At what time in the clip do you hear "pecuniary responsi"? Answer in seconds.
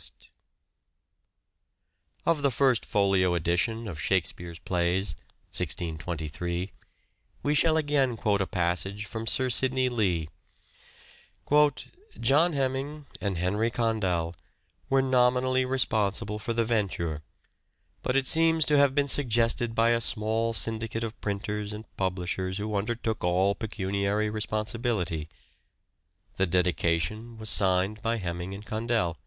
23.54-24.80